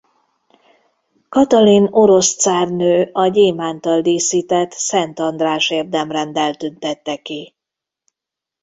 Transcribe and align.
Katalin 1.29 1.87
orosz 1.93 2.35
cárnő 2.37 3.09
a 3.13 3.27
gyémánttal 3.27 4.01
díszített 4.01 4.71
Szent 4.71 5.19
András 5.19 5.69
érdemrenddel 5.69 6.55
tüntette 6.55 7.15
ki. 7.15 7.53